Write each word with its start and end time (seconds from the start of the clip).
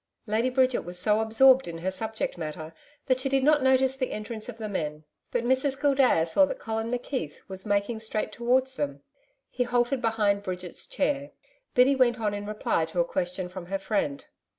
Lady 0.25 0.49
Bridget 0.49 0.79
was 0.83 0.97
so 0.97 1.19
absorbed 1.19 1.67
in 1.67 1.77
her 1.77 1.91
subject 1.91 2.35
matter 2.35 2.73
that 3.05 3.19
she 3.19 3.29
did 3.29 3.43
not 3.43 3.61
notice 3.61 3.95
the 3.95 4.09
entrance 4.11 4.49
of 4.49 4.57
the 4.57 4.67
men; 4.67 5.03
but 5.29 5.43
Mrs 5.43 5.79
Gildea 5.79 6.25
saw 6.25 6.47
that 6.47 6.57
Colin 6.57 6.89
McKeith 6.89 7.35
was 7.47 7.67
making 7.67 7.99
straight 7.99 8.31
towards 8.31 8.73
them. 8.77 9.03
He 9.51 9.61
halted 9.61 10.01
behind 10.01 10.41
Bridget's 10.41 10.87
chair. 10.87 11.33
Biddy 11.75 11.95
went 11.95 12.19
on 12.19 12.33
in 12.33 12.47
reply 12.47 12.85
to 12.85 12.99
a 12.99 13.05
question 13.05 13.47
from 13.47 13.67
her 13.67 13.77
friend. 13.77 14.25